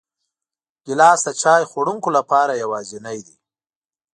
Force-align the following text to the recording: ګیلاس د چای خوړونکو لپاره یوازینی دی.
ګیلاس 0.85 1.19
د 1.25 1.29
چای 1.41 1.63
خوړونکو 1.71 2.09
لپاره 2.17 2.59
یوازینی 2.63 3.19
دی. 3.25 3.35